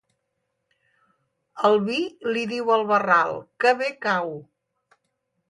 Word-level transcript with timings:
El 1.69 1.77
vi 1.89 1.99
li 2.31 2.47
diu 2.55 2.73
al 2.77 2.87
barral: 2.93 3.39
«Que 3.67 3.75
bé 3.83 3.93
cau!». 4.09 4.35